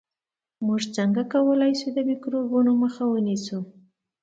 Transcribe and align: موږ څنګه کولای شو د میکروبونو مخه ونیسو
موږ 0.65 0.81
څنګه 0.95 1.21
کولای 1.33 1.73
شو 1.79 1.89
د 1.93 1.97
میکروبونو 2.09 2.71
مخه 2.83 3.03
ونیسو 3.09 3.59